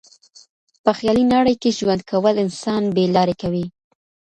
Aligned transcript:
په 0.83 0.91
خيالي 0.97 1.25
نړۍ 1.35 1.55
کي 1.61 1.69
ژوند 1.77 2.01
کول 2.11 2.35
انسان 2.45 2.83
بې 2.95 3.05
لاري 3.15 3.35
کوي. 3.41 3.65